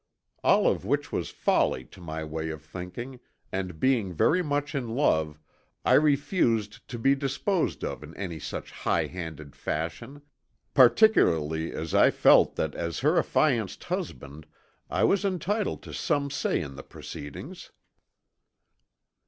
[0.43, 3.19] All of which was folly to my way of thinking,
[3.51, 5.39] and being very much in love,
[5.85, 10.23] I refused to be disposed of in any such high handed fashion,
[10.73, 14.47] particularly as I felt that as her affianced husband
[14.89, 17.69] I was entitled to some say in the proceedings.